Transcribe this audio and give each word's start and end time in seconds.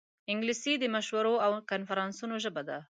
انګلیسي 0.31 0.73
د 0.79 0.85
مشورو 0.95 1.33
او 1.45 1.51
کنفرانسونو 1.71 2.35
ژبه 2.43 2.61
ده 2.69 2.77